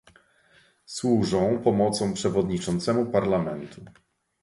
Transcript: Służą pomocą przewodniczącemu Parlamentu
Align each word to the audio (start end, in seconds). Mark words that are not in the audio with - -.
Służą 0.87 1.61
pomocą 1.63 2.13
przewodniczącemu 2.13 3.11
Parlamentu 3.11 3.85